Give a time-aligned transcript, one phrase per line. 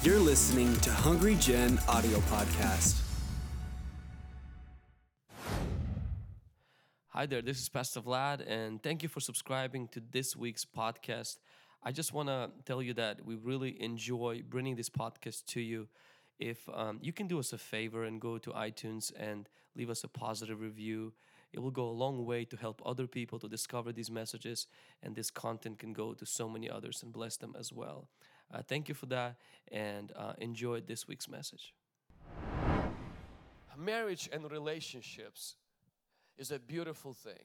[0.00, 3.00] You're listening to Hungry Gen Audio Podcast.
[7.08, 11.38] Hi there, this is Pastor Vlad, and thank you for subscribing to this week's podcast.
[11.82, 15.88] I just want to tell you that we really enjoy bringing this podcast to you.
[16.38, 20.04] If um, you can do us a favor and go to iTunes and leave us
[20.04, 21.12] a positive review,
[21.52, 24.68] it will go a long way to help other people to discover these messages,
[25.02, 28.08] and this content can go to so many others and bless them as well.
[28.52, 29.36] Uh, thank you for that,
[29.70, 31.74] and uh, enjoy this week's message.
[33.76, 35.54] Marriage and relationships
[36.36, 37.44] is a beautiful thing.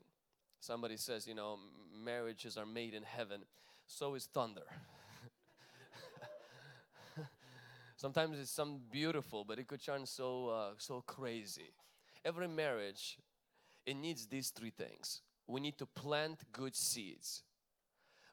[0.60, 1.60] Somebody says, you know,
[2.04, 3.41] marriages are made in heaven.
[3.86, 4.63] So is thunder.
[7.98, 11.74] Sometimes it's some beautiful, but it could turn so uh, so crazy.
[12.26, 13.18] Every marriage,
[13.85, 15.22] it needs these three things.
[15.48, 17.44] We need to plant good seeds,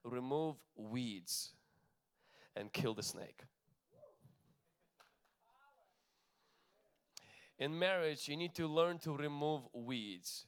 [0.05, 1.53] remove weeds,
[2.57, 3.43] and kill the snake.
[7.59, 10.47] In marriage, you need to learn to remove weeds.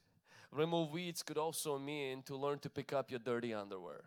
[0.51, 4.05] Remove weeds could also mean to learn to pick up your dirty underwear,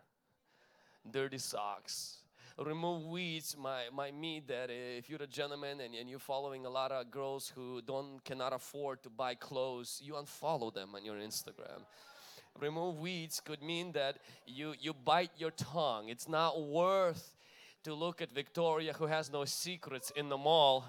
[1.08, 2.18] dirty socks.
[2.58, 6.90] Remove weeds might, mean that if you're a gentleman and, and you're following a lot
[6.90, 11.84] of girls who don't cannot afford to buy clothes, you unfollow them on your Instagram.
[12.58, 16.08] Remove weeds could mean that you, you bite your tongue.
[16.08, 17.35] It's not worth
[17.86, 20.84] to look at Victoria who has no secrets in the mall.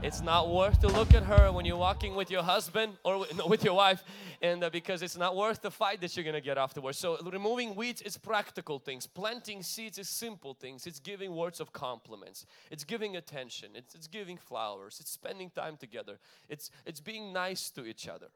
[0.00, 3.64] It's not worth to look at her when you're walking with your husband or with
[3.64, 4.04] your wife
[4.40, 6.98] and uh, because it's not worth the fight that you're gonna get afterwards.
[6.98, 9.08] So removing weeds is practical things.
[9.08, 10.86] Planting seeds is simple things.
[10.86, 12.46] It's giving words of compliments.
[12.70, 13.70] It's giving attention.
[13.74, 14.98] It's, it's giving flowers.
[15.00, 16.20] It's spending time together.
[16.48, 18.28] It's it's being nice to each other.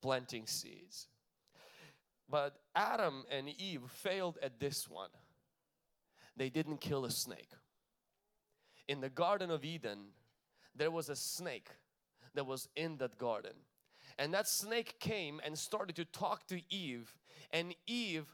[0.00, 1.08] Planting seeds.
[2.30, 5.10] But adam and eve failed at this one
[6.36, 7.50] they didn't kill a snake
[8.88, 9.98] in the Garden of Eden,
[10.74, 11.68] there was a snake
[12.34, 13.52] that was in that garden.
[14.18, 17.14] And that snake came and started to talk to Eve.
[17.50, 18.26] And Eve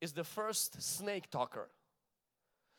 [0.00, 1.68] is the first snake talker.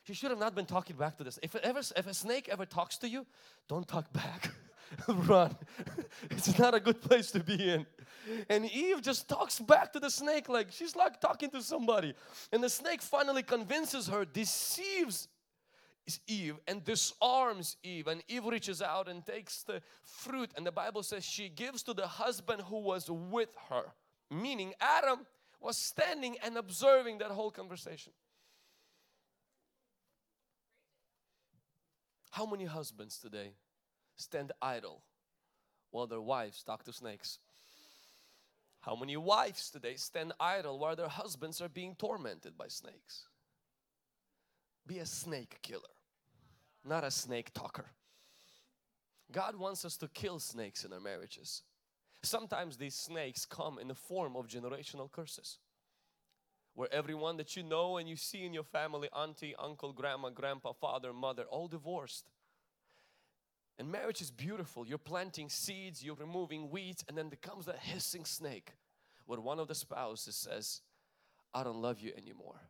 [0.04, 1.38] She should have not been talking back to this.
[1.42, 3.24] If, ever, if a snake ever talks to you,
[3.68, 4.50] don't talk back.
[5.08, 5.54] Run.
[6.30, 7.86] it's not a good place to be in.
[8.48, 12.14] And Eve just talks back to the snake like she's like talking to somebody.
[12.52, 15.28] And the snake finally convinces her, deceives
[16.26, 18.06] Eve and disarms Eve.
[18.06, 20.50] And Eve reaches out and takes the fruit.
[20.56, 23.92] And the Bible says she gives to the husband who was with her
[24.32, 25.26] meaning Adam
[25.60, 28.12] was standing and observing that whole conversation.
[32.30, 33.52] How many husbands today
[34.16, 35.02] stand idle
[35.90, 37.38] while their wives talk to snakes
[38.82, 43.26] how many wives today stand idle while their husbands are being tormented by snakes
[44.86, 45.82] be a snake killer,
[46.84, 47.86] not a snake talker.
[49.30, 51.62] God wants us to kill snakes in our marriages.
[52.22, 55.58] Sometimes these snakes come in the form of generational curses.
[56.74, 60.72] Where everyone that you know and you see in your family, auntie, uncle, grandma, grandpa,
[60.72, 62.30] father, mother, all divorced.
[63.78, 64.86] And marriage is beautiful.
[64.86, 68.72] You're planting seeds, you're removing weeds, and then there comes that hissing snake
[69.26, 70.82] where one of the spouses says,
[71.54, 72.60] I don't love you anymore.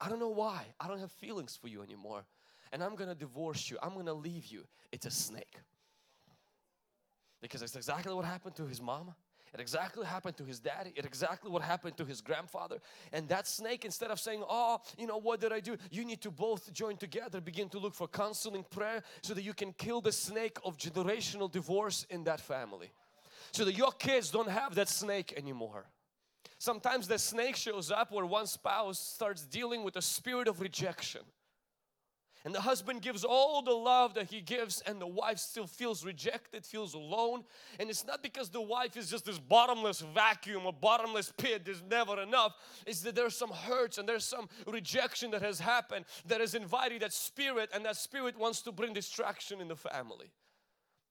[0.00, 0.66] I don't know why.
[0.78, 2.24] I don't have feelings for you anymore.
[2.72, 3.78] And I'm gonna divorce you.
[3.82, 4.64] I'm gonna leave you.
[4.92, 5.56] It's a snake.
[7.40, 9.16] Because it's exactly what happened to his mama.
[9.54, 10.92] It exactly happened to his daddy.
[10.96, 12.78] It exactly what happened to his grandfather.
[13.12, 15.76] And that snake, instead of saying, Oh, you know, what did I do?
[15.90, 19.54] You need to both join together, begin to look for counseling prayer so that you
[19.54, 22.90] can kill the snake of generational divorce in that family.
[23.52, 25.86] So that your kids don't have that snake anymore.
[26.58, 31.22] Sometimes the snake shows up where one spouse starts dealing with a spirit of rejection.
[32.44, 36.04] And the husband gives all the love that he gives and the wife still feels
[36.04, 37.44] rejected, feels alone.
[37.80, 41.82] And it's not because the wife is just this bottomless vacuum, a bottomless pit, there's
[41.82, 42.54] never enough.
[42.86, 47.02] It's that there's some hurts and there's some rejection that has happened that has invited
[47.02, 50.30] that spirit and that spirit wants to bring distraction in the family.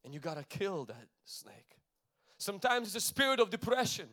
[0.06, 1.77] And you gotta kill that snake.
[2.38, 4.07] Sometimes it's a spirit of depression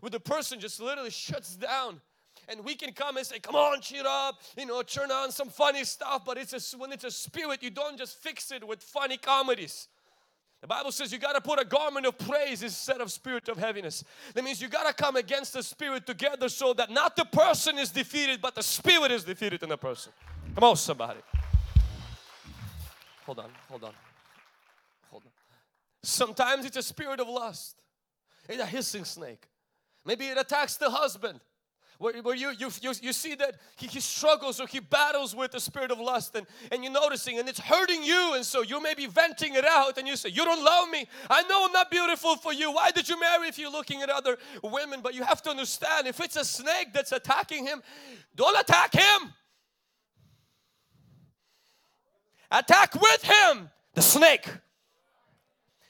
[0.00, 2.00] where the person just literally shuts down
[2.48, 5.48] and we can come and say come on cheer up you know turn on some
[5.48, 8.82] funny stuff but it's a, when it's a spirit you don't just fix it with
[8.82, 9.88] funny comedies
[10.64, 13.58] the Bible says you got to put a garment of praise instead of spirit of
[13.58, 14.02] heaviness.
[14.32, 17.76] That means you got to come against the spirit together so that not the person
[17.76, 20.10] is defeated but the spirit is defeated in the person.
[20.54, 21.20] Come on somebody.
[23.26, 23.92] Hold on, hold on,
[25.10, 25.32] hold on.
[26.02, 27.82] Sometimes it's a spirit of lust.
[28.48, 29.46] It's a hissing snake.
[30.06, 31.40] Maybe it attacks the husband.
[31.98, 35.52] Where, where you, you, you, you see that he, he struggles or he battles with
[35.52, 38.82] the spirit of lust and, and you're noticing and it's hurting you and so you
[38.82, 41.06] may be venting it out and you say you don't love me.
[41.30, 42.72] I know I'm not beautiful for you.
[42.72, 45.00] Why did you marry if you're looking at other women?
[45.02, 47.82] But you have to understand if it's a snake that's attacking him
[48.34, 49.32] don't attack him.
[52.50, 54.48] Attack with him the snake.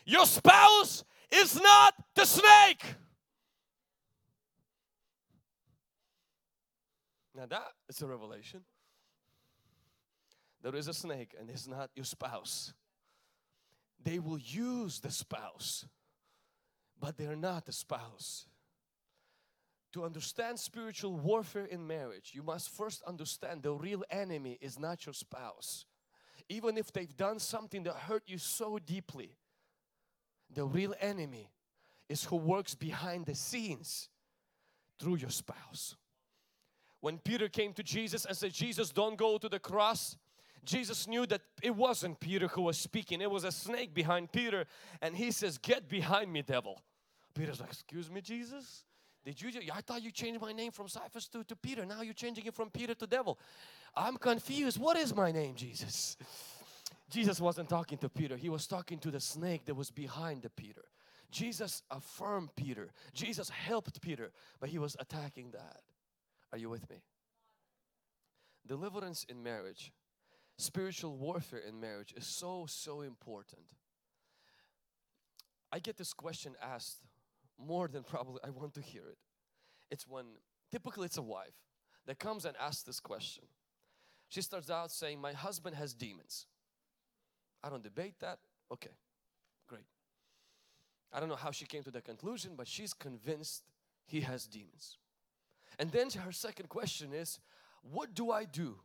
[0.05, 2.85] Your spouse is not the snake
[7.35, 8.61] Now that is a revelation.
[10.63, 12.73] There is a snake and it's not your spouse.
[14.03, 15.87] They will use the spouse,
[17.01, 18.47] but they're not the spouse.
[19.93, 25.07] To understand spiritual warfare in marriage, you must first understand the real enemy is not
[25.07, 25.87] your spouse.
[26.49, 29.37] Even if they've done something that hurt you so deeply,
[30.53, 31.51] the real enemy
[32.09, 34.09] is who works behind the scenes
[34.99, 35.97] through your spouse.
[37.05, 40.17] When Peter came to Jesus and said, Jesus, don't go to the cross.
[40.65, 44.65] Jesus knew that it wasn't Peter who was speaking, it was a snake behind Peter.
[45.03, 46.81] And he says, Get behind me, devil.
[47.35, 48.85] Peter's like, Excuse me, Jesus?
[49.23, 49.51] Did you?
[49.71, 51.85] I thought you changed my name from Cephas to, to Peter.
[51.85, 53.39] Now you're changing it from Peter to devil.
[53.95, 54.81] I'm confused.
[54.81, 56.17] What is my name, Jesus?
[57.11, 60.49] Jesus wasn't talking to Peter, he was talking to the snake that was behind the
[60.49, 60.87] Peter.
[61.31, 65.83] Jesus affirmed Peter, Jesus helped Peter, but he was attacking that.
[66.55, 66.99] Are you with me?
[68.65, 69.91] Deliverance in marriage,
[70.57, 73.63] spiritual warfare in marriage is so, so important.
[75.73, 77.01] I get this question asked
[77.59, 79.19] more than probably I want to hear it.
[79.91, 80.27] It's when
[80.71, 81.57] typically it's a wife
[82.07, 83.47] that comes and asks this question.
[84.29, 86.47] She starts out saying, My husband has demons.
[87.65, 88.39] I don't debate that.
[88.73, 88.95] Okay,
[89.69, 89.87] great.
[91.13, 93.65] I don't know how she came to that conclusion, but she's convinced
[94.07, 94.99] he has demons.
[95.79, 97.39] And then her second question is,
[97.83, 98.77] what do I do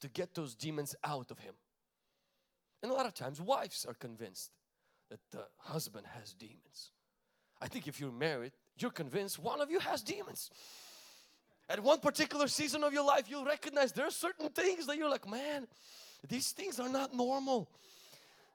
[0.00, 1.54] to get those demons out of him?
[2.82, 4.52] And a lot of times wives are convinced
[5.10, 6.92] that the husband has demons.
[7.60, 10.50] I think if you're married, you're convinced one of you has demons.
[11.68, 15.10] At one particular season of your life, you'll recognize there are certain things that you're
[15.10, 15.66] like, man,
[16.28, 17.68] these things are not normal.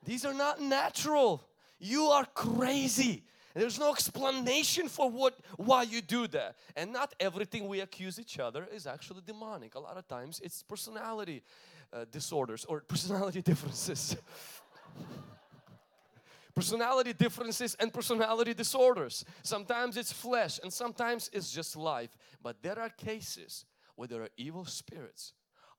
[0.06, 1.44] These are not natural.
[1.80, 3.24] You are crazy.
[3.54, 6.56] There's no explanation for what why you do that.
[6.76, 9.76] And not everything we accuse each other is actually demonic.
[9.76, 11.44] A lot of times it's personality
[11.92, 14.16] uh, disorders or personality differences.
[16.56, 19.24] personality differences and personality disorders.
[19.44, 22.18] Sometimes it's flesh and sometimes it's just life.
[22.42, 23.66] But there are cases
[23.96, 25.34] where there are evil spirits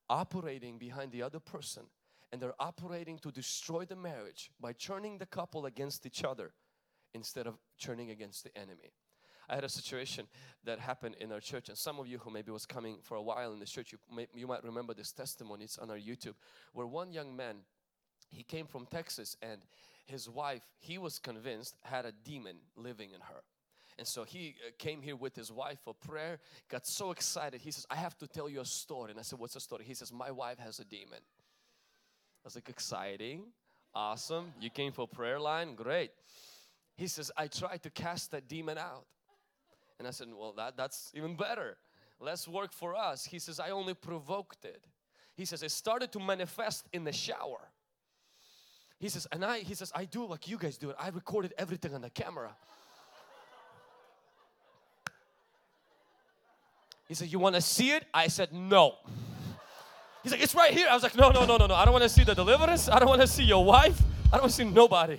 [0.09, 1.83] operating behind the other person
[2.31, 6.53] and they're operating to destroy the marriage by turning the couple against each other
[7.15, 8.93] instead of turning against the enemy.
[9.49, 10.27] I had a situation
[10.65, 13.23] that happened in our church and some of you who maybe was coming for a
[13.23, 16.35] while in the church, you, may, you might remember this testimony, it's on our YouTube,
[16.73, 17.57] where one young man,
[18.31, 19.61] he came from Texas and
[20.07, 23.43] his wife, he was convinced had a demon living in her.
[23.99, 27.61] And so he uh, came here with his wife for prayer, got so excited.
[27.61, 29.13] He says, I have to tell you a story.
[29.13, 29.85] And I said, What's the story?
[29.87, 31.21] He says, My wife has a demon.
[31.21, 33.45] I was like, Exciting,
[33.95, 34.53] awesome.
[34.61, 36.11] You came for prayer line, great.
[36.97, 39.07] He says, I tried to cast that demon out.
[39.99, 41.77] And I said, Well, that, that's even better.
[42.21, 43.25] Let's work for us.
[43.25, 44.85] He says, I only provoked it.
[45.35, 47.69] He says, It started to manifest in the shower.
[48.99, 50.97] He says, and I, he says, I do like you guys do it.
[50.99, 52.55] I recorded everything on the camera.
[57.07, 58.05] He said, You want to see it?
[58.15, 58.95] I said, No.
[60.23, 60.87] He's like, It's right here.
[60.89, 61.75] I was like, No, no, no, no, no.
[61.75, 62.89] I don't want to see the deliverance.
[62.89, 64.01] I don't want to see your wife.
[64.27, 65.19] I don't want to see nobody.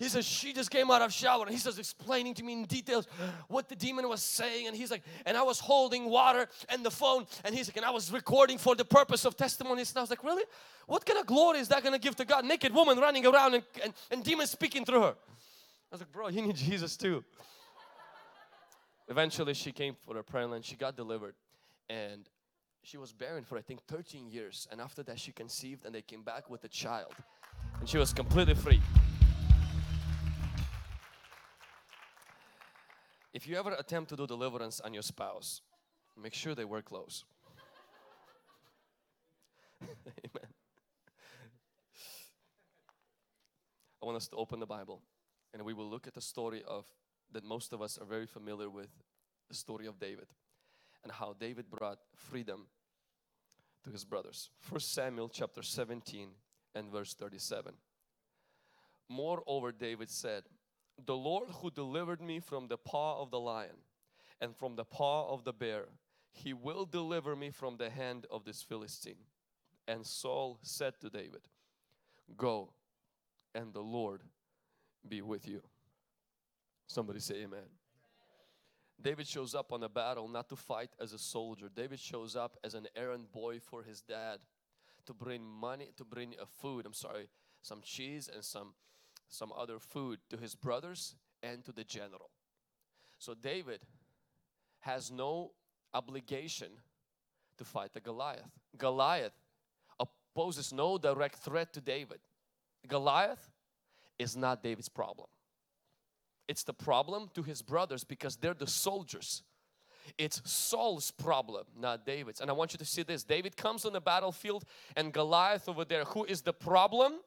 [0.00, 2.64] He says, she just came out of shower and he says, explaining to me in
[2.64, 3.06] details
[3.48, 4.66] what the demon was saying.
[4.66, 7.26] And he's like, and I was holding water and the phone.
[7.44, 9.90] And he's like, and I was recording for the purpose of testimonies.
[9.90, 10.44] And I was like, really?
[10.86, 12.46] What kind of glory is that going to give to God?
[12.46, 15.14] Naked woman running around and, and, and demons speaking through her.
[15.14, 17.22] I was like, bro, you need Jesus too.
[19.06, 21.34] Eventually she came for a prayer and she got delivered.
[21.90, 22.26] And
[22.82, 24.66] she was barren for I think 13 years.
[24.72, 27.12] And after that she conceived and they came back with a child.
[27.80, 28.80] And she was completely free.
[33.40, 35.62] If you ever attempt to do deliverance on your spouse,
[36.14, 37.24] make sure they wear clothes.
[39.82, 40.50] Amen.
[44.02, 45.00] I want us to open the Bible
[45.54, 46.84] and we will look at the story of
[47.32, 48.90] that most of us are very familiar with
[49.48, 50.26] the story of David
[51.02, 52.66] and how David brought freedom
[53.84, 54.50] to his brothers.
[54.58, 56.28] First Samuel chapter 17
[56.74, 57.72] and verse 37.
[59.08, 60.42] Moreover, David said,
[61.06, 63.76] the Lord who delivered me from the paw of the lion
[64.40, 65.86] and from the paw of the bear.
[66.32, 69.26] He will deliver me from the hand of this Philistine.
[69.88, 71.42] And Saul said to David,
[72.36, 72.72] Go,
[73.54, 74.22] and the Lord
[75.08, 75.62] be with you.
[76.86, 77.68] Somebody say amen.
[79.02, 81.70] David shows up on a battle not to fight as a soldier.
[81.74, 84.38] David shows up as an errand boy for his dad
[85.06, 87.28] to bring money, to bring a food, I'm sorry,
[87.62, 88.74] some cheese and some
[89.30, 92.30] some other food to his brothers and to the general.
[93.18, 93.80] So David
[94.80, 95.52] has no
[95.94, 96.68] obligation
[97.56, 98.50] to fight the Goliath.
[98.76, 99.32] Goliath
[100.34, 102.18] poses no direct threat to David.
[102.86, 103.50] Goliath
[104.18, 105.28] is not David's problem.
[106.48, 109.42] It's the problem to his brothers because they're the soldiers.
[110.18, 112.40] It's Saul's problem, not David's.
[112.40, 113.22] And I want you to see this.
[113.22, 114.64] David comes on the battlefield
[114.96, 117.20] and Goliath over there, who is the problem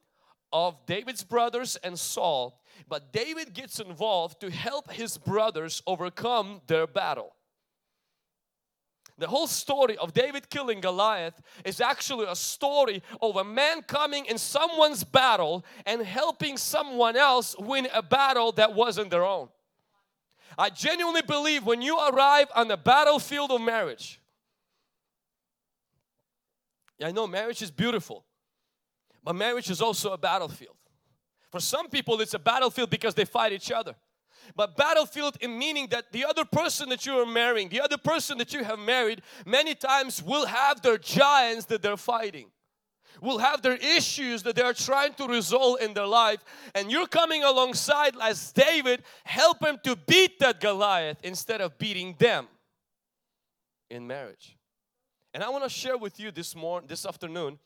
[0.53, 2.61] of David's brothers and Saul.
[2.87, 7.33] But David gets involved to help his brothers overcome their battle.
[9.17, 14.25] The whole story of David killing Goliath is actually a story of a man coming
[14.25, 19.49] in someone's battle and helping someone else win a battle that wasn't their own.
[20.57, 24.19] I genuinely believe when you arrive on the battlefield of marriage,
[27.01, 28.25] I know marriage is beautiful,
[29.23, 30.75] but marriage is also a battlefield.
[31.51, 33.95] For some people, it's a battlefield because they fight each other.
[34.55, 38.37] But battlefield in meaning that the other person that you are marrying, the other person
[38.39, 42.47] that you have married, many times will have their giants that they're fighting.
[43.21, 47.43] Will have their issues that they're trying to resolve in their life, and you're coming
[47.43, 52.47] alongside as David, help him to beat that Goliath instead of beating them
[53.89, 54.57] in marriage.
[55.33, 57.59] And I want to share with you this morning, this afternoon,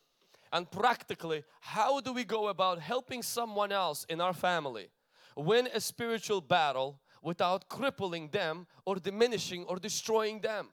[0.52, 4.90] and practically, how do we go about helping someone else in our family
[5.38, 10.70] win a spiritual battle without crippling them or diminishing or destroying them.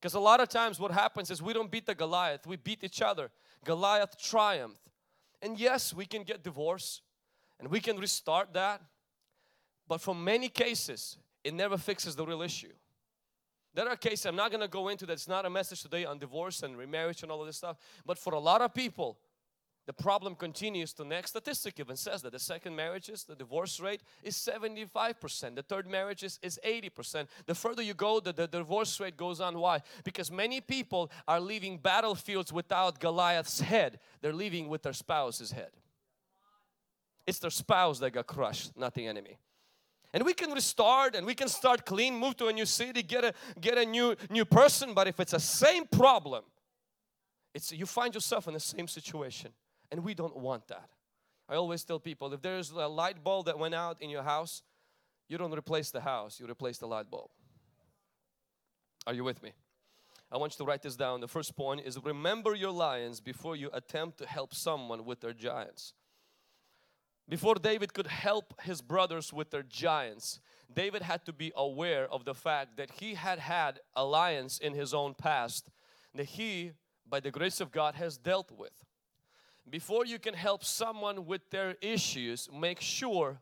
[0.00, 2.84] Because a lot of times what happens is we don't beat the Goliath, we beat
[2.84, 3.30] each other.
[3.64, 4.80] Goliath triumphed.
[5.42, 7.02] And yes, we can get divorced
[7.58, 8.80] and we can restart that.
[9.86, 12.72] But for many cases, it never fixes the real issue.
[13.78, 15.12] There are cases, I'm not going to go into that.
[15.12, 17.76] It's not a message today on divorce and remarriage and all of this stuff.
[18.04, 19.20] But for a lot of people,
[19.86, 20.92] the problem continues.
[20.92, 25.54] The next statistic even says that the second marriages, the divorce rate is 75%.
[25.54, 27.28] The third marriages is 80%.
[27.46, 29.56] The further you go, the, the divorce rate goes on.
[29.56, 29.78] Why?
[30.02, 34.00] Because many people are leaving battlefields without Goliath's head.
[34.22, 35.70] They're leaving with their spouse's head.
[37.28, 39.38] It's their spouse that got crushed, not the enemy.
[40.14, 43.24] And we can restart and we can start clean, move to a new city, get
[43.24, 44.94] a get a new new person.
[44.94, 46.44] But if it's the same problem,
[47.54, 49.52] it's you find yourself in the same situation.
[49.90, 50.88] And we don't want that.
[51.48, 54.62] I always tell people if there's a light bulb that went out in your house,
[55.28, 57.30] you don't replace the house, you replace the light bulb.
[59.06, 59.52] Are you with me?
[60.30, 61.20] I want you to write this down.
[61.20, 65.32] The first point is remember your lions before you attempt to help someone with their
[65.32, 65.94] giants.
[67.28, 70.40] Before David could help his brothers with their giants,
[70.72, 74.94] David had to be aware of the fact that he had had alliance in his
[74.94, 75.70] own past
[76.14, 76.72] that he,
[77.08, 78.84] by the grace of God, has dealt with
[79.70, 83.40] before you can help someone with their issues, make sure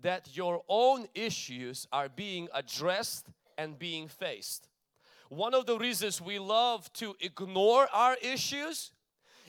[0.00, 4.68] that your own issues are being addressed and being faced.
[5.28, 8.92] One of the reasons we love to ignore our issues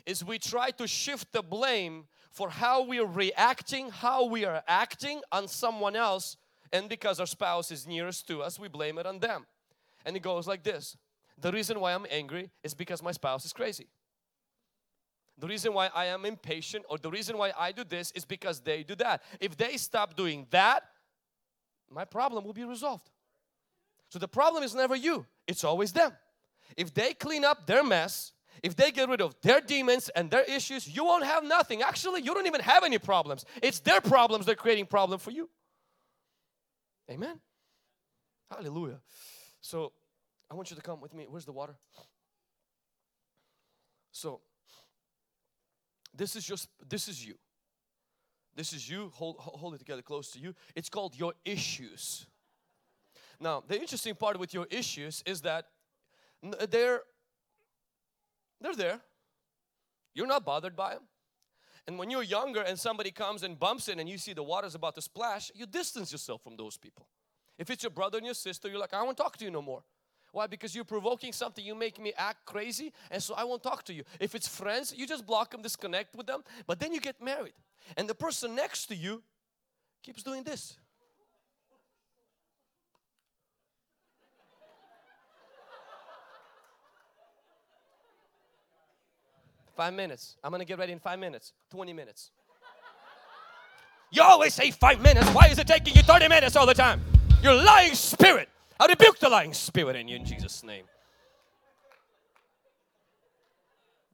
[0.05, 4.63] is we try to shift the blame for how we are reacting, how we are
[4.67, 6.35] acting on someone else
[6.73, 9.45] and because our spouse is nearest to us, we blame it on them.
[10.03, 10.97] And it goes like this.
[11.39, 13.87] The reason why I'm angry is because my spouse is crazy.
[15.37, 18.59] The reason why I am impatient or the reason why I do this is because
[18.59, 19.21] they do that.
[19.39, 20.83] If they stop doing that,
[21.89, 23.09] my problem will be resolved.
[24.09, 26.11] So the problem is never you, it's always them.
[26.75, 28.31] If they clean up their mess,
[28.63, 31.81] if they get rid of their demons and their issues, you won't have nothing.
[31.81, 33.45] Actually, you don't even have any problems.
[33.61, 35.49] It's their problems that are creating problem for you.
[37.11, 37.39] Amen.
[38.49, 39.01] Hallelujah.
[39.59, 39.91] So
[40.49, 41.25] I want you to come with me.
[41.29, 41.75] Where's the water?
[44.11, 44.41] So
[46.15, 47.35] this is just this is you
[48.55, 52.27] this is you hold, hold it together close to you it's called your issues
[53.39, 55.65] now the interesting part with your issues is that
[56.69, 57.01] they're
[58.63, 58.99] they're there
[60.15, 61.03] you're not bothered by them
[61.85, 64.73] and when you're younger and somebody comes and bumps in and you see the water's
[64.73, 67.07] about to splash you distance yourself from those people
[67.59, 69.61] if it's your brother and your sister you're like i won't talk to you no
[69.61, 69.83] more
[70.33, 70.47] why?
[70.47, 73.93] Because you're provoking something, you make me act crazy, and so I won't talk to
[73.93, 74.03] you.
[74.19, 77.53] If it's friends, you just block them, disconnect with them, but then you get married,
[77.95, 79.21] and the person next to you
[80.01, 80.75] keeps doing this.
[89.75, 90.37] Five minutes.
[90.43, 91.53] I'm gonna get ready in five minutes.
[91.71, 92.31] 20 minutes.
[94.11, 95.27] You always say five minutes.
[95.29, 97.01] Why is it taking you 30 minutes all the time?
[97.41, 98.47] You're lying spirit.
[98.79, 100.85] I rebuke the lying spirit in you in Jesus' name.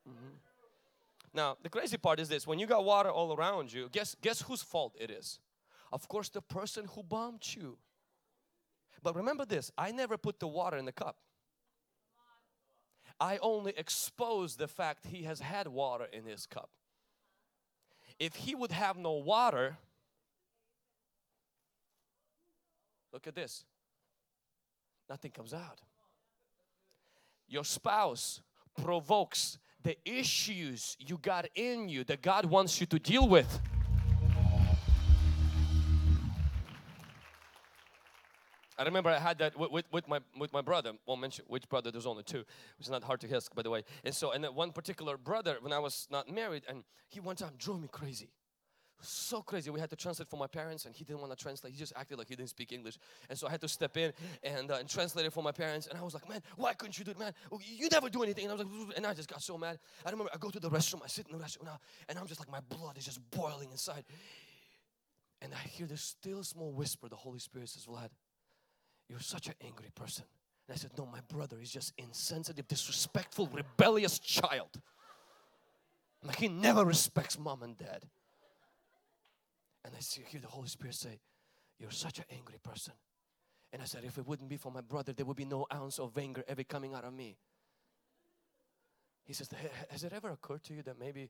[0.08, 0.36] Mm-hmm.
[1.34, 4.42] Now, the crazy part is this when you got water all around you, guess, guess
[4.42, 5.40] whose fault it is?
[5.92, 7.78] Of course, the person who bumped you.
[9.04, 11.18] But remember this I never put the water in the cup.
[13.20, 16.70] I only expose the fact he has had water in his cup.
[18.18, 19.78] If he would have no water,
[23.12, 23.66] look at this,
[25.10, 25.82] nothing comes out.
[27.48, 28.42] Your spouse
[28.82, 33.60] provokes the issues you got in you that God wants you to deal with.
[38.80, 40.94] I remember I had that with, with, with, my with my brother.
[41.06, 41.92] Won't mention which brother.
[41.92, 42.46] There's only two,
[42.78, 43.84] which is not hard to ask, by the way.
[44.06, 47.52] And so, and one particular brother, when I was not married, and he one time
[47.58, 48.30] drove me crazy,
[49.02, 49.70] so crazy.
[49.70, 51.74] We had to translate for my parents, and he didn't want to translate.
[51.74, 52.98] He just acted like he didn't speak English,
[53.30, 55.88] and so I had to step in and, uh, and translate it for my parents.
[55.88, 57.34] And I was like, man, why couldn't you do it, man?
[57.62, 58.46] You never do anything.
[58.46, 59.78] And I was like, and I just got so mad.
[60.06, 61.02] I remember I go to the restroom.
[61.04, 63.72] I sit in the restroom now, and I'm just like, my blood is just boiling
[63.72, 64.06] inside.
[65.42, 67.08] And I hear this still small whisper.
[67.10, 68.10] The Holy Spirit says, Vlad
[69.10, 70.26] you're such an angry person.
[70.68, 74.80] And I said, No, my brother is just insensitive, disrespectful, rebellious child.
[76.24, 78.06] Like he never respects mom and dad.
[79.84, 81.20] And I see, hear the Holy Spirit say,
[81.80, 82.94] You're such an angry person.
[83.74, 85.98] And I said, If it wouldn't be for my brother, there would be no ounce
[86.00, 87.38] of anger ever coming out of me.
[89.26, 89.50] He says,
[89.90, 91.30] Has it ever occurred to you that maybe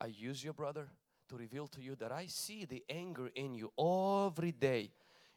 [0.00, 0.88] I use your brother
[1.28, 4.90] to reveal to you that I see the anger in you every day?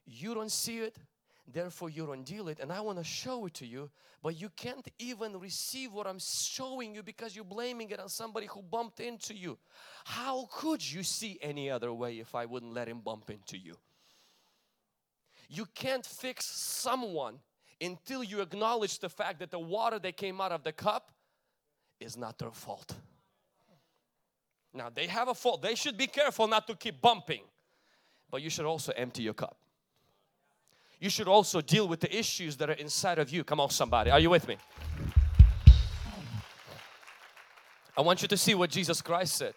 [0.06, 0.98] You don't see it,
[1.54, 3.90] therefore you don't deal it and I want to show it to you
[4.22, 8.48] but you can't even receive what I'm showing you because you're blaming it on somebody
[8.48, 9.58] who bumped into you.
[10.04, 13.76] How could you see any other way if I wouldn't let him bump into you?
[15.48, 17.40] You can't fix someone
[17.82, 21.12] until you acknowledge the fact that the water that came out of the cup
[22.00, 22.94] is not their fault.
[24.74, 25.62] Now they have a fault.
[25.62, 27.44] They should be careful not to keep bumping
[28.32, 29.58] but you should also empty your cup
[31.00, 33.44] you should also deal with the issues that are inside of you.
[33.44, 34.12] Come on, somebody.
[34.12, 34.58] Are you with me?
[37.98, 39.54] I want you to see what Jesus Christ said.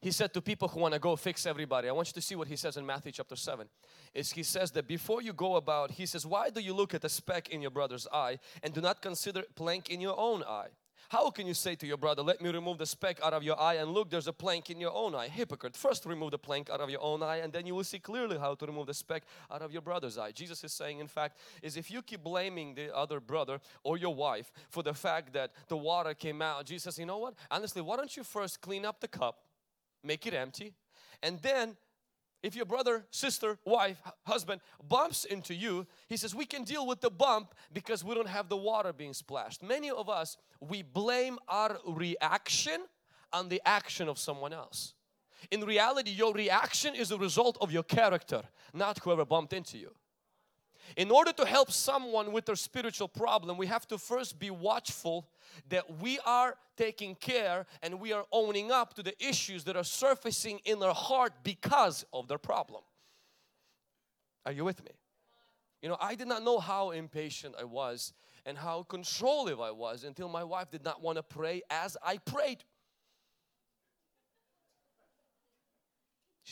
[0.00, 2.34] He said to people who want to go fix everybody, I want you to see
[2.34, 3.68] what he says in Matthew chapter 7.
[4.14, 7.04] Is he says that before you go about, he says, Why do you look at
[7.04, 10.68] a speck in your brother's eye and do not consider plank in your own eye?
[11.08, 13.60] How can you say to your brother, let me remove the speck out of your
[13.60, 15.28] eye and look there's a plank in your own eye?
[15.28, 17.98] Hypocrite, first remove the plank out of your own eye and then you will see
[17.98, 20.32] clearly how to remove the speck out of your brother's eye.
[20.32, 24.14] Jesus is saying in fact is if you keep blaming the other brother or your
[24.14, 27.34] wife for the fact that the water came out, Jesus you know what?
[27.50, 29.40] Honestly, why don't you first clean up the cup,
[30.02, 30.74] make it empty
[31.22, 31.76] and then
[32.42, 37.00] if your brother, sister, wife, husband bumps into you, he says, we can deal with
[37.00, 39.62] the bump because we don't have the water being splashed.
[39.62, 42.80] Many of us, we blame our reaction
[43.32, 44.94] on the action of someone else.
[45.50, 49.94] In reality, your reaction is a result of your character, not whoever bumped into you.
[50.96, 55.28] In order to help someone with their spiritual problem, we have to first be watchful
[55.68, 59.84] that we are taking care and we are owning up to the issues that are
[59.84, 62.82] surfacing in their heart because of their problem.
[64.44, 64.90] Are you with me?
[65.80, 68.12] You know, I did not know how impatient I was
[68.44, 72.18] and how controlling I was until my wife did not want to pray as I
[72.18, 72.64] prayed.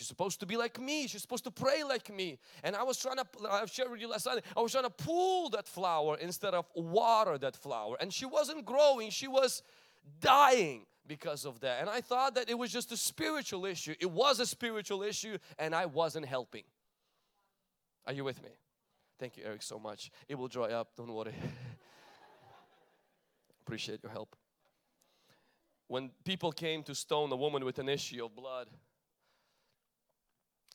[0.01, 1.07] She's supposed to be like me.
[1.07, 2.39] She's supposed to pray like me.
[2.65, 4.89] And I was trying to, I've shared with you last Sunday, I was trying to
[4.89, 7.99] pull that flower instead of water that flower.
[8.01, 9.63] And she wasn't growing, she was
[10.19, 11.83] dying because of that.
[11.83, 13.95] And I thought that it was just a spiritual issue.
[14.01, 16.65] It was a spiritual issue and I wasn't helping.
[18.07, 18.49] Are you with me?
[19.19, 20.11] Thank you, Eric, so much.
[20.31, 21.35] It will dry up, don't worry.
[23.67, 24.35] Appreciate your help.
[25.89, 28.69] When people came to stone a woman with an issue of blood,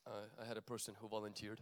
[0.06, 1.60] uh, I had a person who volunteered.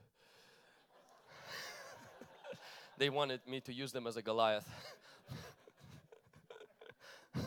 [2.98, 4.68] they wanted me to use them as a Goliath.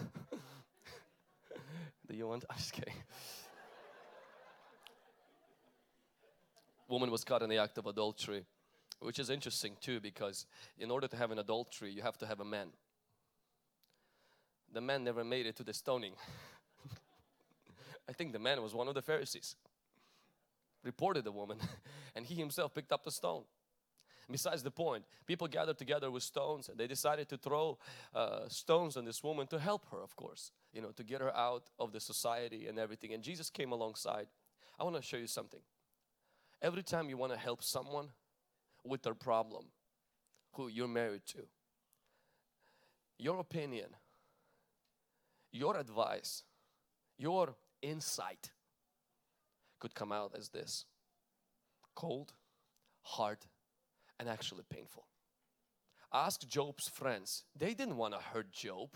[2.07, 2.45] Do you want?
[2.49, 2.95] I'm just kidding.
[6.87, 8.45] Woman was caught in the act of adultery,
[8.99, 10.47] which is interesting too because
[10.79, 12.69] in order to have an adultery, you have to have a man.
[14.73, 16.13] The man never made it to the stoning.
[18.09, 19.57] I think the man was one of the Pharisees
[20.87, 21.59] reported the woman
[22.15, 23.43] and he himself picked up the stone.
[24.29, 27.77] Besides the point, people gathered together with stones and they decided to throw
[28.13, 31.35] uh, stones on this woman to help her, of course, you know, to get her
[31.35, 33.13] out of the society and everything.
[33.13, 34.27] And Jesus came alongside.
[34.77, 35.61] I want to show you something.
[36.61, 38.09] Every time you want to help someone
[38.83, 39.65] with their problem,
[40.53, 41.43] who you're married to,
[43.17, 43.89] your opinion,
[45.51, 46.43] your advice,
[47.17, 48.51] your insight
[49.79, 50.85] could come out as this
[51.95, 52.33] cold,
[53.01, 53.39] hard,
[54.19, 55.05] and actually painful.
[56.13, 57.43] Ask Job's friends.
[57.55, 58.89] They didn't want to hurt Job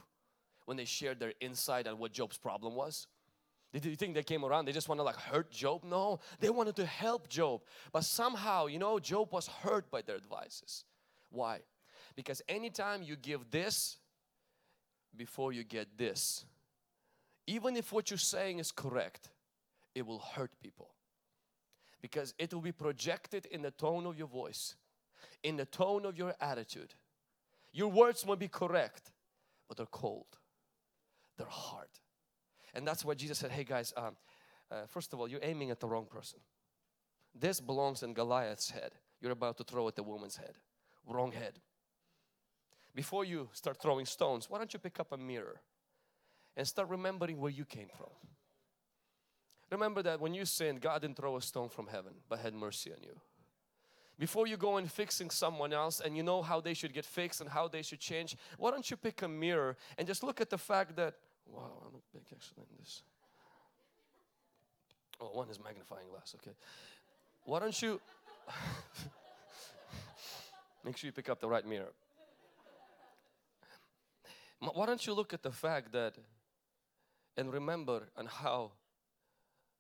[0.66, 3.08] when they shared their insight on what Job's problem was.
[3.74, 4.66] Did you think they came around?
[4.66, 5.84] They just want to like hurt Job?
[5.84, 7.62] No, they wanted to help Job.
[7.92, 10.84] But somehow, you know, Job was hurt by their advices.
[11.30, 11.60] Why?
[12.16, 13.98] Because anytime you give this
[15.16, 16.46] before you get this,
[17.48, 19.30] even if what you're saying is correct,
[19.96, 20.92] it will hurt people.
[22.02, 24.76] Because it will be projected in the tone of your voice
[25.44, 26.94] in the tone of your attitude.
[27.74, 29.12] Your words might be correct,
[29.68, 30.38] but they're cold,
[31.38, 31.88] they're hard.
[32.74, 34.16] And that's why Jesus said, Hey guys, um,
[34.72, 36.40] uh, first of all, you're aiming at the wrong person.
[37.34, 38.92] This belongs in Goliath's head.
[39.20, 40.54] You're about to throw at the woman's head.
[41.08, 41.60] Wrong head.
[42.94, 45.62] Before you start throwing stones, why don't you pick up a mirror
[46.58, 48.10] and start remembering where you came from?
[49.72, 52.92] Remember that when you sinned, God didn't throw a stone from heaven, but had mercy
[52.92, 53.20] on you
[54.22, 57.42] before you go and fixing someone else and you know how they should get fixed
[57.42, 60.52] and how they should change, why don't you pick a mirror and just look at
[60.52, 61.16] the fact that,
[61.48, 63.02] wow, I look big actually in this.
[65.20, 66.56] Oh, one is magnifying glass, okay.
[67.46, 68.00] Why don't you,
[70.86, 71.92] make sure you pick up the right mirror.
[74.60, 76.14] Why don't you look at the fact that
[77.38, 78.74] and remember and how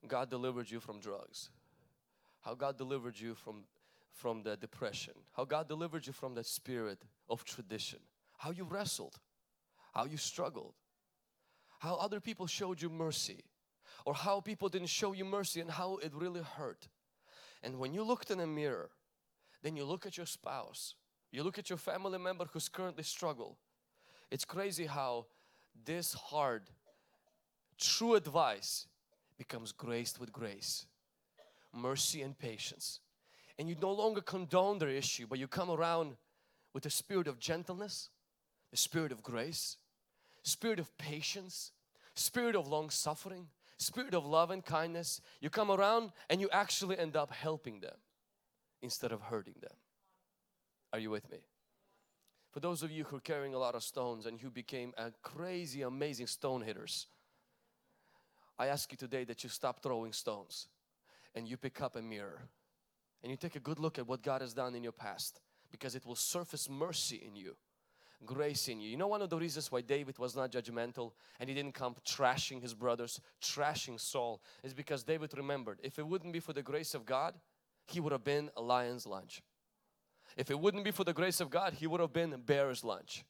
[0.07, 1.49] God delivered you from drugs,
[2.41, 3.63] how God delivered you from
[4.13, 7.99] from the depression, how God delivered you from that spirit of tradition,
[8.37, 9.15] how you wrestled,
[9.93, 10.73] how you struggled,
[11.79, 13.43] how other people showed you mercy,
[14.05, 16.87] or how people didn't show you mercy and how it really hurt.
[17.63, 18.89] And when you looked in a mirror,
[19.63, 20.95] then you look at your spouse,
[21.31, 23.57] you look at your family member who's currently struggle.
[24.29, 25.27] It's crazy how
[25.85, 26.63] this hard,
[27.77, 28.87] true advice
[29.43, 30.85] becomes graced with grace,
[31.73, 32.99] mercy and patience
[33.61, 36.15] and you no longer condone their issue, but you come around
[36.73, 38.09] with a spirit of gentleness,
[38.73, 39.77] a spirit of grace,
[40.41, 41.71] spirit of patience,
[42.15, 45.21] spirit of long suffering, spirit of love and kindness.
[45.41, 47.97] You come around and you actually end up helping them
[48.81, 49.77] instead of hurting them.
[50.91, 51.39] Are you with me?
[52.49, 55.11] For those of you who are carrying a lot of stones and who became a
[55.21, 57.05] crazy, amazing stone hitters,
[58.61, 60.67] I ask you today that you stop throwing stones
[61.33, 62.43] and you pick up a mirror
[63.23, 65.95] and you take a good look at what God has done in your past because
[65.95, 67.55] it will surface mercy in you
[68.23, 68.87] grace in you.
[68.87, 71.95] You know one of the reasons why David was not judgmental and he didn't come
[72.05, 76.61] trashing his brothers, trashing Saul is because David remembered if it wouldn't be for the
[76.61, 77.33] grace of God,
[77.87, 79.41] he would have been a lion's lunch.
[80.37, 82.83] If it wouldn't be for the grace of God, he would have been a bear's
[82.83, 83.25] lunch.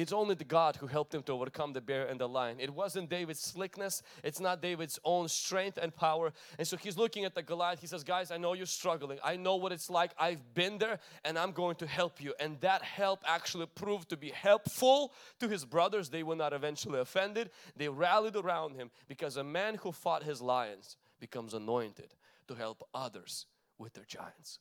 [0.00, 2.56] It's only the God who helped him to overcome the bear and the lion.
[2.58, 4.02] It wasn't David's slickness.
[4.24, 6.32] It's not David's own strength and power.
[6.58, 7.82] And so he's looking at the Goliath.
[7.82, 9.18] He says, guys, I know you're struggling.
[9.22, 10.12] I know what it's like.
[10.18, 12.32] I've been there and I'm going to help you.
[12.40, 16.08] And that help actually proved to be helpful to his brothers.
[16.08, 17.50] They were not eventually offended.
[17.76, 22.14] They rallied around him because a man who fought his lions becomes anointed
[22.48, 23.44] to help others
[23.76, 24.60] with their giants.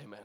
[0.00, 0.20] Amen.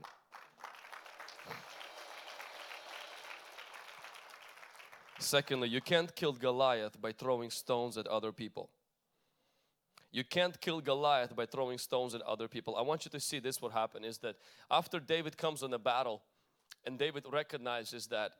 [5.19, 8.69] Secondly, you can't kill Goliath by throwing stones at other people.
[10.11, 12.75] You can't kill Goliath by throwing stones at other people.
[12.75, 14.35] I want you to see this what happened is that
[14.71, 16.21] after David comes on the battle
[16.85, 18.31] and David recognizes that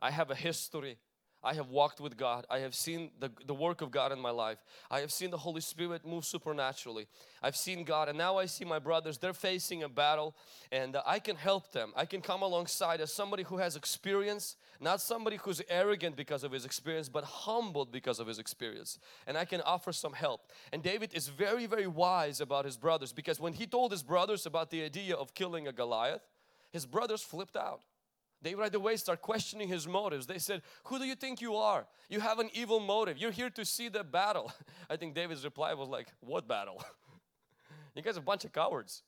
[0.00, 0.98] I have a history
[1.42, 2.44] I have walked with God.
[2.50, 4.58] I have seen the, the work of God in my life.
[4.90, 7.06] I have seen the Holy Spirit move supernaturally.
[7.42, 10.34] I've seen God and now I see my brothers, they're facing a battle
[10.72, 11.92] and uh, I can help them.
[11.94, 16.52] I can come alongside as somebody who has experience, not somebody who's arrogant because of
[16.52, 18.98] his experience, but humbled because of his experience.
[19.26, 20.50] And I can offer some help.
[20.72, 24.46] And David is very, very wise about his brothers because when he told his brothers
[24.46, 26.22] about the idea of killing a Goliath,
[26.72, 27.82] his brothers flipped out.
[28.42, 30.26] They right away start questioning his motives.
[30.26, 31.86] They said, Who do you think you are?
[32.08, 33.18] You have an evil motive.
[33.18, 34.52] You're here to see the battle.
[34.90, 36.82] I think David's reply was like, What battle?
[37.94, 39.02] you guys are a bunch of cowards.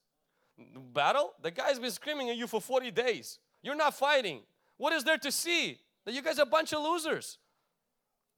[0.92, 1.34] Battle?
[1.42, 3.38] The guy's been screaming at you for 40 days.
[3.62, 4.40] You're not fighting.
[4.76, 5.78] What is there to see?
[6.04, 7.38] That you guys are a bunch of losers.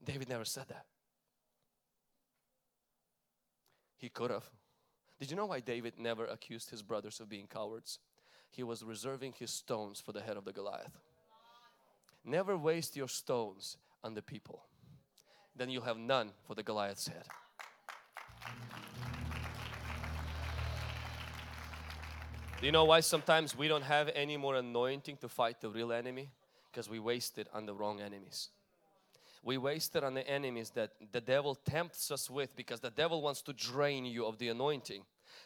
[0.03, 0.85] David never said that.
[3.97, 4.49] He could have.
[5.19, 7.99] Did you know why David never accused his brothers of being cowards?
[8.51, 10.99] He was reserving his stones for the head of the Goliath.
[12.23, 14.63] Never waste your stones on the people.
[15.55, 17.25] Then you'll have none for the Goliath's head.
[22.59, 25.91] Do you know why sometimes we don't have any more anointing to fight the real
[25.91, 26.29] enemy?
[26.71, 28.49] Because we waste it on the wrong enemies.
[29.43, 33.23] We waste it on the enemies that the devil tempts us with because the devil
[33.23, 35.03] wants to drain you of the anointing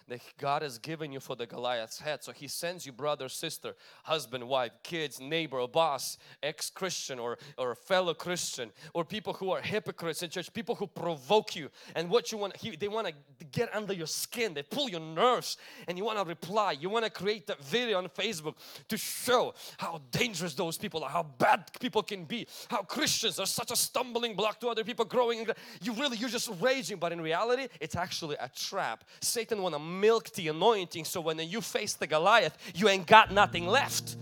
[0.08, 2.24] that God has given you for the Goliath's head.
[2.24, 8.14] So He sends you brother, sister, husband, wife, kids, neighbor, boss, ex-Christian or, or fellow
[8.14, 12.38] Christian or people who are hypocrites in church, people who provoke you and what you
[12.38, 13.14] want, he, they want to
[13.52, 16.72] get under your skin, they pull your nerves and you want to reply.
[16.74, 18.56] You want to create that video on Facebook
[18.88, 23.46] to show how dangerous those people are, how bad people can be, how Christians are
[23.46, 25.46] such a stumbling block to other people growing.
[25.82, 29.04] You really, you're just raging, but in reality, it's actually a trap.
[29.22, 33.32] Satan want to milk the anointing so when you face the Goliath, you ain't got
[33.32, 34.18] nothing left.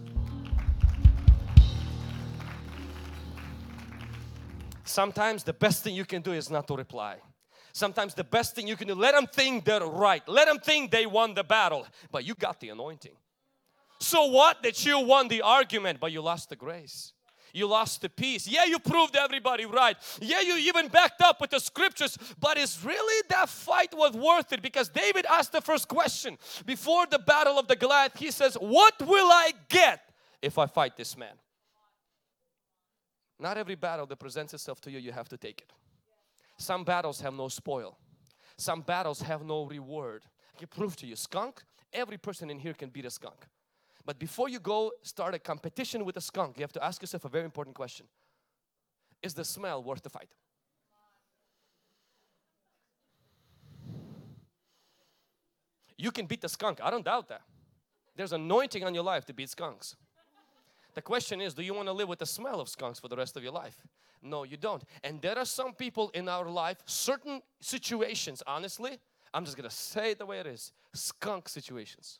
[4.83, 7.17] Sometimes the best thing you can do is not to reply.
[7.71, 10.21] Sometimes the best thing you can do, let them think they're right.
[10.27, 13.15] Let them think they won the battle, but you got the anointing.
[13.99, 17.12] So what that you won the argument, but you lost the grace
[17.53, 18.47] you lost the peace.
[18.47, 19.95] Yeah, you proved everybody right.
[20.19, 24.51] Yeah, you even backed up with the scriptures, but is really that fight was worth
[24.51, 24.61] it?
[24.61, 28.17] Because David asked the first question before the battle of the Goliath.
[28.17, 30.01] He says, What will I get
[30.41, 31.35] if I fight this man?
[33.39, 35.71] Not every battle that presents itself to you, you have to take it.
[36.57, 37.97] Some battles have no spoil.
[38.57, 40.23] Some battles have no reward.
[40.55, 41.61] I can prove to you, skunk,
[41.91, 43.47] every person in here can beat a skunk.
[44.05, 47.25] But before you go start a competition with a skunk, you have to ask yourself
[47.25, 48.05] a very important question.
[49.21, 50.29] Is the smell worth the fight?
[55.97, 57.43] You can beat the skunk, I don't doubt that.
[58.15, 59.95] There's anointing on your life to beat skunks.
[60.95, 63.15] The question is, do you want to live with the smell of skunks for the
[63.15, 63.77] rest of your life?
[64.21, 64.83] No, you don't.
[65.03, 68.99] And there are some people in our life, certain situations, honestly,
[69.33, 72.19] I'm just going to say it the way it is, skunk situations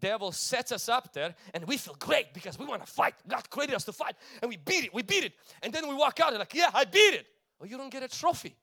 [0.00, 3.14] devil sets us up there and we feel great because we want to fight.
[3.28, 5.32] God created us to fight and we beat it, we beat it.
[5.62, 7.26] And then we walk out and like, yeah, I beat it.
[7.58, 8.56] Well, you don't get a trophy.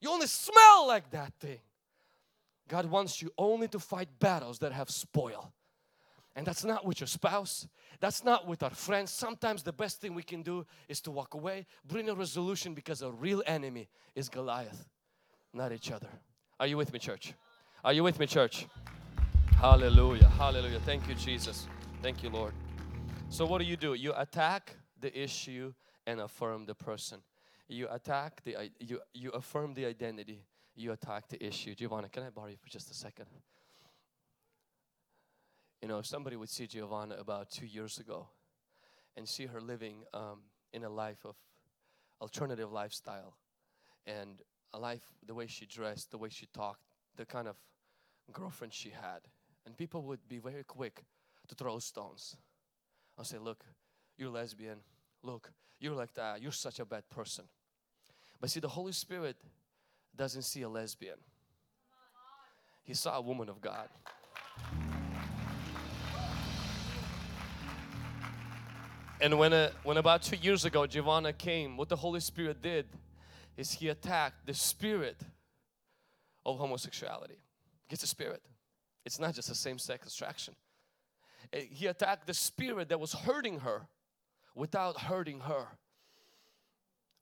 [0.00, 1.58] You only smell like that thing.
[2.68, 5.52] God wants you only to fight battles that have spoil.
[6.34, 7.66] And that's not with your spouse.
[7.98, 9.10] That's not with our friends.
[9.10, 13.00] Sometimes the best thing we can do is to walk away, bring a resolution because
[13.00, 14.86] a real enemy is Goliath,
[15.54, 16.08] not each other.
[16.60, 17.32] Are you with me, church?
[17.82, 18.66] Are you with me, church?
[19.54, 20.28] Hallelujah.
[20.28, 20.80] Hallelujah.
[20.80, 21.66] Thank you, Jesus.
[22.02, 22.52] Thank you, Lord.
[23.28, 23.94] So, what do you do?
[23.94, 25.72] You attack the issue
[26.06, 27.20] and affirm the person.
[27.68, 30.44] You attack the you you affirm the identity.
[30.74, 31.74] You attack the issue.
[31.74, 33.26] Giovanna, can I borrow you for just a second?
[35.82, 38.28] You know, somebody would see Giovanna about two years ago
[39.16, 41.36] and see her living um, in a life of
[42.20, 43.36] alternative lifestyle
[44.06, 46.80] and a life, the way she dressed, the way she talked,
[47.16, 47.56] the kind of
[48.32, 49.20] girlfriend she had.
[49.66, 51.02] And people would be very quick
[51.48, 52.36] to throw stones.
[53.18, 53.64] I'll say, Look,
[54.16, 54.78] you're lesbian.
[55.22, 55.50] Look,
[55.80, 56.40] you're like that.
[56.40, 57.44] You're such a bad person.
[58.40, 59.36] But see, the Holy Spirit
[60.16, 61.18] doesn't see a lesbian,
[62.84, 63.88] He saw a woman of God.
[69.18, 72.86] And when, uh, when about two years ago Giovanna came, what the Holy Spirit did
[73.56, 75.20] is He attacked the spirit
[76.44, 77.38] of homosexuality.
[77.88, 78.42] It's a spirit.
[79.06, 80.56] It's not just a same-sex attraction.
[81.52, 83.86] Eh, he attacked the spirit that was hurting her
[84.56, 85.68] without hurting her.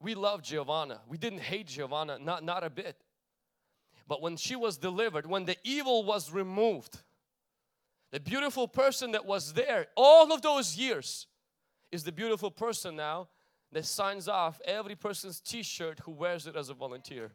[0.01, 1.03] We love Giovanna.
[1.07, 2.97] We didn't hate Giovanna, not, not a bit.
[4.09, 7.03] But when she was delivered, when the evil was removed,
[8.13, 11.27] the beautiful person that was there all of those years
[11.93, 13.29] is the beautiful person now
[13.73, 17.33] that signs off every person's t-shirt who wears it as a volunteer.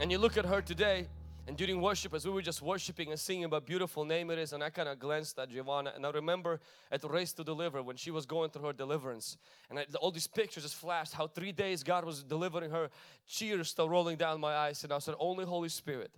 [0.00, 1.06] And you look at her today,
[1.46, 4.52] and during worship, as we were just worshiping and singing about beautiful name it is,
[4.52, 7.82] and I kind of glanced at Giovanna, and I remember at the Race to Deliver
[7.82, 9.36] when she was going through her deliverance,
[9.70, 12.90] and I, all these pictures just flashed how three days God was delivering her,
[13.30, 16.10] tears still rolling down my eyes, and I said, Only Holy Spirit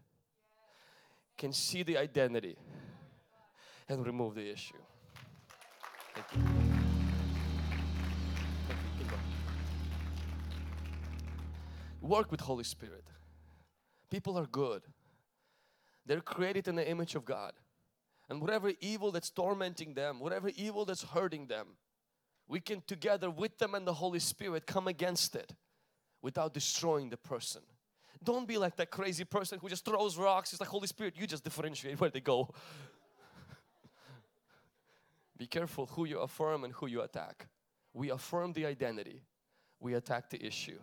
[1.37, 2.57] can see the identity
[3.89, 4.75] and remove the issue.
[6.15, 6.67] Thank you.
[12.01, 13.05] Work with Holy Spirit.
[14.11, 14.83] People are good.
[16.05, 17.53] They're created in the image of God.
[18.29, 21.66] And whatever evil that's tormenting them, whatever evil that's hurting them,
[22.49, 25.53] we can together with them and the Holy Spirit come against it
[26.23, 27.62] without destroying the person.
[28.23, 30.53] Don't be like that crazy person who just throws rocks.
[30.53, 32.53] It's like Holy Spirit, you just differentiate where they go.
[35.38, 37.49] be careful who you affirm and who you attack.
[37.92, 39.23] We affirm the identity,
[39.81, 40.79] we attack the issue.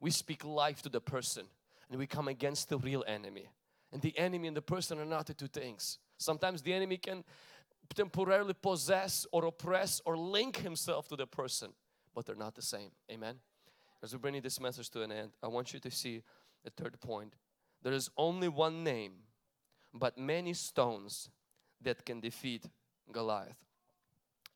[0.00, 1.46] We speak life to the person
[1.92, 3.50] and we come against the real enemy.
[3.92, 5.98] And the enemy and the person are not the two things.
[6.16, 7.22] Sometimes the enemy can
[7.94, 11.70] temporarily possess or oppress or link himself to the person,
[12.14, 12.92] but they're not the same.
[13.10, 13.34] Amen.
[14.02, 16.22] As we're bringing this message to an end, I want you to see
[16.64, 17.34] the third point.
[17.82, 19.12] There is only one name,
[19.92, 21.28] but many stones
[21.82, 22.64] that can defeat
[23.12, 23.58] Goliath.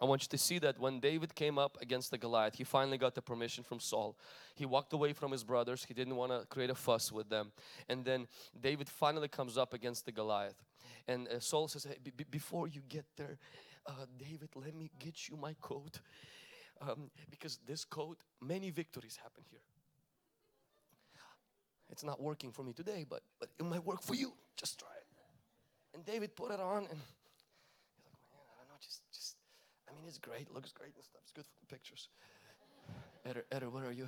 [0.00, 2.98] I want you to see that when David came up against the Goliath, he finally
[2.98, 4.18] got the permission from Saul.
[4.54, 5.84] He walked away from his brothers.
[5.84, 7.52] He didn't want to create a fuss with them.
[7.88, 8.28] And then
[8.60, 10.62] David finally comes up against the Goliath.
[11.08, 11.96] And uh, Saul says, hey,
[12.30, 13.38] before you get there,
[13.86, 16.00] uh, David, let me get you my coat.
[16.82, 19.60] Um, because this coat, many victories happen here.
[21.88, 24.34] It's not working for me today, but, but it might work for you.
[24.56, 25.06] Just try it.
[25.94, 27.00] And David put it on and
[29.88, 31.20] I mean, it's great, looks great and stuff.
[31.22, 32.08] It's good for the pictures.
[33.24, 34.06] Eder, where are you?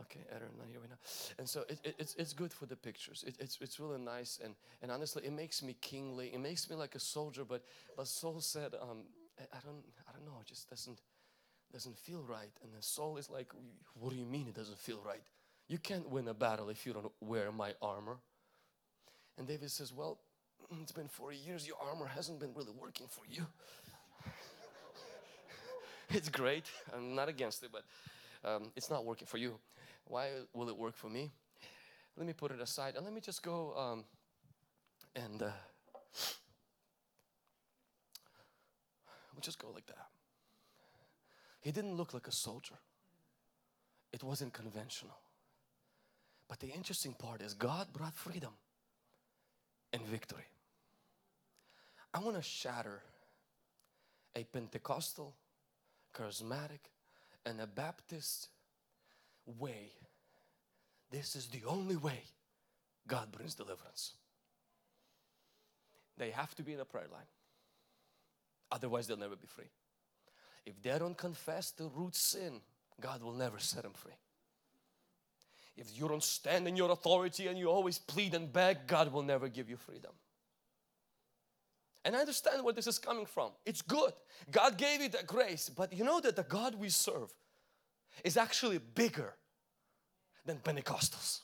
[0.00, 0.98] Okay, Eder, not here right now.
[1.38, 3.24] And so it, it, it's it's good for the pictures.
[3.26, 6.28] It, it's it's really nice and and honestly, it makes me kingly.
[6.32, 7.44] It makes me like a soldier.
[7.44, 7.64] But
[7.96, 9.02] but Saul said, um,
[9.38, 10.38] I, I don't I don't know.
[10.40, 11.00] It just doesn't
[11.72, 12.52] doesn't feel right.
[12.62, 13.52] And then Saul is like,
[13.94, 15.22] What do you mean it doesn't feel right?
[15.68, 18.18] You can't win a battle if you don't wear my armor.
[19.38, 20.18] And David says, Well,
[20.82, 21.66] it's been 40 years.
[21.66, 23.46] Your armor hasn't been really working for you.
[26.14, 26.64] it's great.
[26.94, 27.84] I'm not against it, but
[28.48, 29.54] um, it's not working for you.
[30.06, 31.30] Why will it work for me?
[32.16, 34.04] Let me put it aside and let me just go um,
[35.14, 35.50] and uh,
[39.32, 40.08] we'll just go like that.
[41.60, 42.74] He didn't look like a soldier.
[44.12, 45.16] It wasn't conventional.
[46.48, 48.52] But the interesting part is God brought freedom
[49.92, 50.48] and victory.
[52.12, 53.02] I want to shatter
[54.34, 55.34] a Pentecostal
[56.14, 56.80] charismatic
[57.44, 58.48] and a Baptist
[59.58, 59.92] way.
[61.10, 62.20] This is the only way
[63.06, 64.12] God brings deliverance.
[66.16, 67.26] They have to be in a prayer line.
[68.70, 69.70] Otherwise, they'll never be free.
[70.66, 72.60] If they don't confess the root sin,
[73.00, 74.12] God will never set them free.
[75.76, 79.22] If you don't stand in your authority and you always plead and beg, God will
[79.22, 80.12] never give you freedom.
[82.04, 83.50] And I understand where this is coming from.
[83.66, 84.12] It's good.
[84.50, 87.30] God gave you that grace, but you know that the God we serve
[88.24, 89.34] is actually bigger
[90.46, 91.40] than Pentecostals,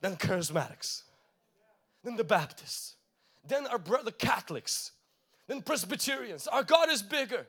[0.00, 1.02] than charismatics,
[2.04, 2.96] than the Baptists,
[3.46, 4.92] than our brother Catholics,
[5.48, 6.46] than Presbyterians.
[6.46, 7.46] Our God is bigger.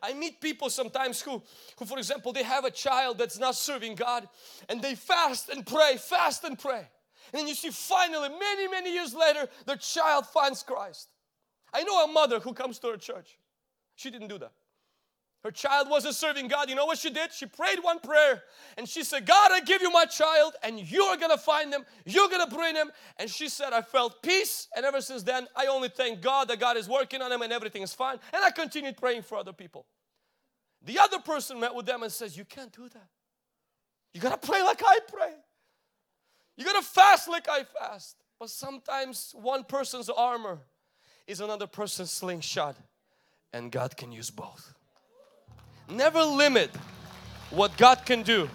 [0.00, 1.42] I meet people sometimes who,
[1.78, 4.28] who, for example, they have a child that's not serving God
[4.68, 6.86] and they fast and pray, fast and pray.
[7.32, 11.08] And then you see finally, many, many years later, the child finds Christ.
[11.72, 13.38] I know a mother who comes to her church.
[13.96, 14.52] She didn't do that.
[15.44, 16.68] Her child wasn't serving God.
[16.68, 17.32] You know what she did?
[17.32, 18.42] She prayed one prayer
[18.76, 21.84] and she said, God, I give you my child and you're gonna find him.
[22.04, 22.90] You're gonna bring him.
[23.18, 24.66] And she said, I felt peace.
[24.76, 27.52] And ever since then, I only thank God that God is working on him and
[27.52, 28.18] everything is fine.
[28.32, 29.86] And I continued praying for other people.
[30.84, 33.08] The other person met with them and says, You can't do that.
[34.12, 35.34] You gotta pray like I pray.
[36.58, 38.16] You gotta fast like I fast.
[38.38, 40.58] But sometimes one person's armor
[41.26, 42.76] is another person's slingshot,
[43.52, 44.74] and God can use both.
[45.88, 46.70] Never limit
[47.50, 48.50] what God can do.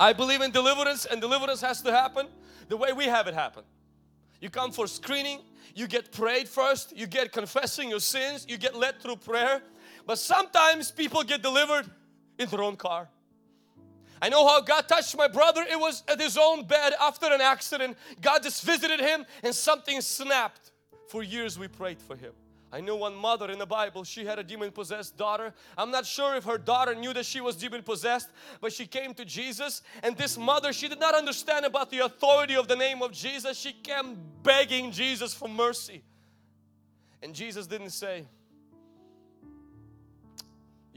[0.00, 2.26] I believe in deliverance, and deliverance has to happen
[2.68, 3.62] the way we have it happen.
[4.40, 5.40] You come for screening,
[5.74, 9.62] you get prayed first, you get confessing your sins, you get led through prayer.
[10.06, 11.88] But sometimes people get delivered
[12.38, 13.08] in their own car.
[14.20, 15.64] I know how God touched my brother.
[15.68, 17.96] It was at his own bed after an accident.
[18.20, 20.72] God just visited him and something snapped.
[21.08, 22.32] For years we prayed for him.
[22.70, 25.54] I know one mother in the Bible, she had a demon possessed daughter.
[25.78, 28.28] I'm not sure if her daughter knew that she was demon possessed,
[28.60, 29.80] but she came to Jesus.
[30.02, 33.58] And this mother, she did not understand about the authority of the name of Jesus.
[33.58, 36.02] She came begging Jesus for mercy.
[37.22, 38.26] And Jesus didn't say,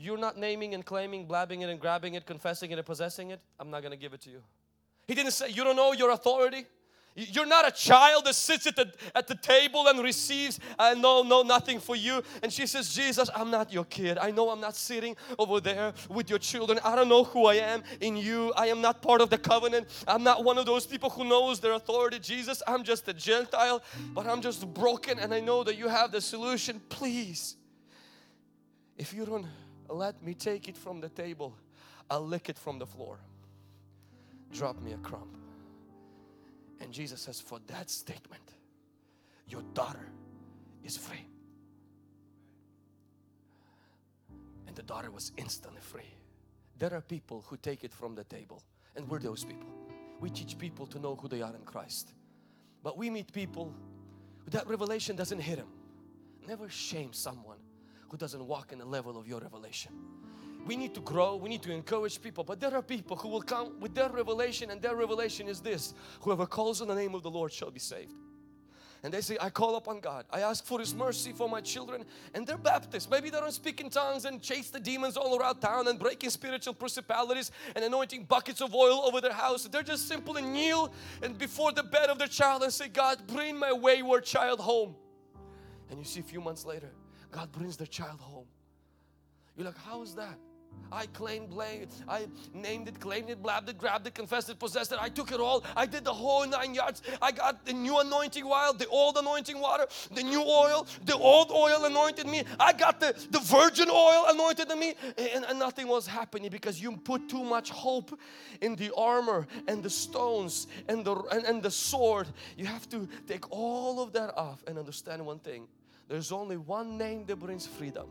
[0.01, 3.39] you're not naming and claiming, blabbing it and grabbing it, confessing it and possessing it,
[3.59, 4.41] I'm not going to give it to you.
[5.07, 6.65] He didn't say, You don't know your authority.
[7.13, 11.23] You're not a child that sits at the, at the table and receives, uh, no,
[11.23, 12.23] no, nothing for you.
[12.41, 14.17] And she says, Jesus, I'm not your kid.
[14.17, 16.79] I know I'm not sitting over there with your children.
[16.85, 18.53] I don't know who I am in you.
[18.55, 19.89] I am not part of the covenant.
[20.07, 22.17] I'm not one of those people who knows their authority.
[22.17, 23.83] Jesus, I'm just a Gentile,
[24.13, 26.79] but I'm just broken and I know that you have the solution.
[26.87, 27.57] Please,
[28.97, 29.47] if you don't
[29.91, 31.55] let me take it from the table,
[32.09, 33.19] I'll lick it from the floor.
[34.51, 35.29] drop me a crumb.
[36.81, 38.43] And Jesus says, For that statement,
[39.47, 40.09] your daughter
[40.83, 41.25] is free.
[44.67, 46.13] And the daughter was instantly free.
[46.79, 48.61] There are people who take it from the table,
[48.95, 49.69] and we're those people.
[50.19, 52.13] We teach people to know who they are in Christ.
[52.83, 53.73] But we meet people
[54.47, 55.67] that revelation doesn't hit them.
[56.45, 57.60] Never shame someone
[58.11, 59.91] who doesn't walk in the level of your revelation.
[60.67, 63.41] We need to grow, we need to encourage people, but there are people who will
[63.41, 67.23] come with their revelation, and their revelation is this whoever calls on the name of
[67.23, 68.13] the Lord shall be saved
[69.03, 70.25] and they say, I call upon God.
[70.31, 72.05] I ask for His mercy for my children,
[72.35, 73.09] and they're Baptists.
[73.09, 76.29] Maybe they don't speak in tongues and chase the demons all around town and breaking
[76.29, 79.63] spiritual principalities and anointing buckets of oil over their house.
[79.63, 80.93] They're just simple and kneel
[81.23, 84.95] and before the bed of their child and say, God, bring my wayward child home.
[85.89, 86.91] And you see, a few months later,
[87.31, 88.45] God brings their child home.
[89.57, 90.37] You're like, how is that?
[90.93, 94.91] I claimed, blame, I named it, claimed it, blabbed it, grabbed it, confessed it, possessed
[94.91, 94.97] it.
[95.01, 95.63] I took it all.
[95.75, 97.01] I did the whole nine yards.
[97.21, 101.49] I got the new anointing oil, the old anointing water, the new oil, the old
[101.49, 102.43] oil anointed me.
[102.59, 106.97] I got the, the virgin oil anointed me, and, and nothing was happening because you
[106.97, 108.19] put too much hope
[108.59, 112.27] in the armor and the stones and the and, and the sword.
[112.57, 115.67] You have to take all of that off and understand one thing.
[116.11, 118.07] There's only one name that brings freedom,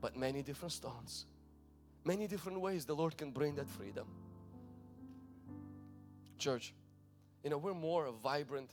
[0.00, 1.26] but many different stones
[2.04, 4.06] many different ways the Lord can bring that freedom.
[6.38, 6.74] Church,
[7.42, 8.70] you know, we're more vibrant.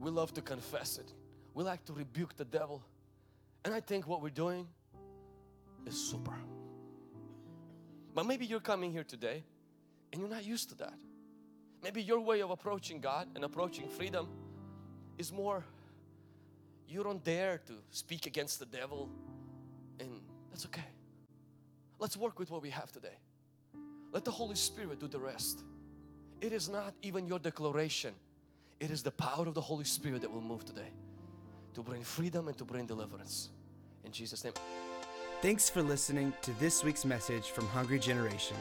[0.00, 1.12] We love to confess it.
[1.54, 2.82] We like to rebuke the devil.
[3.64, 4.66] And I think what we're doing
[5.86, 6.34] is super.
[8.14, 9.44] But maybe you're coming here today
[10.12, 10.98] and you're not used to that.
[11.82, 14.28] Maybe your way of approaching God and approaching freedom
[15.16, 15.64] is more
[16.88, 19.08] you don't dare to speak against the devil
[20.00, 20.08] and
[20.50, 20.88] that's okay.
[21.98, 23.18] Let's work with what we have today.
[24.12, 25.64] Let the Holy Spirit do the rest.
[26.40, 28.14] It is not even your declaration.
[28.80, 30.92] It is the power of the Holy Spirit that will move today
[31.74, 33.50] to bring freedom and to bring deliverance.
[34.04, 34.54] In Jesus' name.
[35.42, 38.56] Thanks for listening to this week's message from Hungry Generation.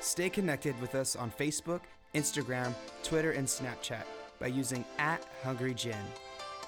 [0.00, 1.80] Stay connected with us on Facebook,
[2.14, 4.04] Instagram, Twitter, and Snapchat
[4.38, 5.96] by using at Hungry Gen.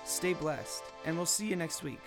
[0.05, 2.00] Stay blessed, and we'll see you next week.